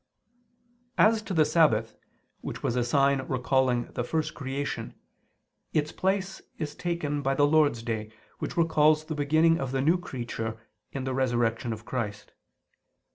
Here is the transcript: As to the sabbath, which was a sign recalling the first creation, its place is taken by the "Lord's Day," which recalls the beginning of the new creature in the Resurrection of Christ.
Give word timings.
As 0.97 1.21
to 1.21 1.31
the 1.35 1.45
sabbath, 1.45 1.95
which 2.39 2.63
was 2.63 2.75
a 2.75 2.83
sign 2.83 3.21
recalling 3.27 3.91
the 3.91 4.03
first 4.03 4.33
creation, 4.33 4.95
its 5.73 5.91
place 5.91 6.41
is 6.57 6.73
taken 6.73 7.21
by 7.21 7.35
the 7.35 7.45
"Lord's 7.45 7.83
Day," 7.83 8.11
which 8.39 8.57
recalls 8.57 9.05
the 9.05 9.13
beginning 9.13 9.59
of 9.59 9.71
the 9.71 9.79
new 9.83 9.99
creature 9.99 10.59
in 10.91 11.03
the 11.03 11.13
Resurrection 11.13 11.71
of 11.71 11.85
Christ. 11.85 12.33